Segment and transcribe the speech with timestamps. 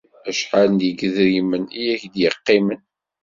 [0.29, 2.81] Acḥal n yedrimen i ak-d-yeqqimen?